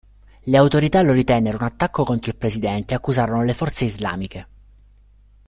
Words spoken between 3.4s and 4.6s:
le forze islamiche.